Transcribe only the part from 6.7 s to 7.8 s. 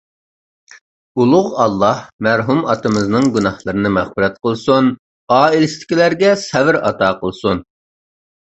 ئاتا قىلسۇن.